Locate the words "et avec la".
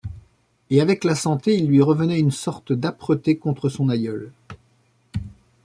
0.71-1.13